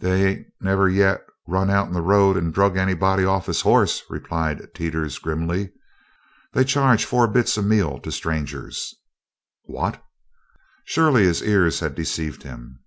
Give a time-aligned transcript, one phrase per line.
[0.00, 4.02] "They ain't never yit run out in the road and drug anybody off his horse,"
[4.10, 5.72] replied Teeters grimly.
[6.52, 8.94] "They charge four bits a meal to strangers."
[9.62, 10.04] "What?"
[10.84, 12.80] Surely his ears had deceived him.